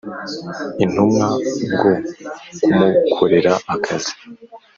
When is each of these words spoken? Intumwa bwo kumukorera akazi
Intumwa 0.83 1.25
bwo 1.73 1.93
kumukorera 2.61 3.53
akazi 3.73 4.13